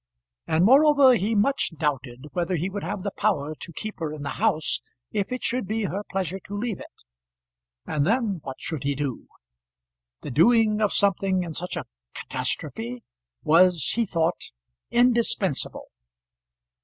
[0.47, 4.23] And, moreover, he much doubted whether he would have the power to keep her in
[4.23, 4.81] the house
[5.11, 7.03] if it should be her pleasure to leave it.
[7.85, 9.27] And then what should he do?
[10.21, 11.85] The doing of something in such a
[12.15, 13.03] catastrophe
[13.43, 14.41] was, he thought,
[14.89, 15.89] indispensable.